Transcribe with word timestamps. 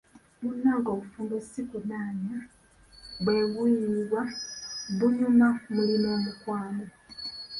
Munnange 0.41 0.87
obufumbo 0.95 1.35
ssi 1.43 1.61
kunaanya, 1.69 2.37
bweguyibwa, 3.23 4.21
bunyuma 4.97 5.47
mulina 5.73 6.07
omukwano. 6.17 6.85